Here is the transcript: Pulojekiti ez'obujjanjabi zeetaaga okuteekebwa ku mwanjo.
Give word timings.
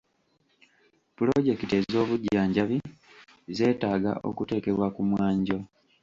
Pulojekiti 1.15 1.73
ez'obujjanjabi 1.81 2.77
zeetaaga 3.57 4.11
okuteekebwa 4.29 4.87
ku 4.95 5.01
mwanjo. 5.09 5.57